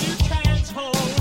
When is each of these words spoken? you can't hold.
you 0.00 0.16
can't 0.28 0.68
hold. 0.70 1.11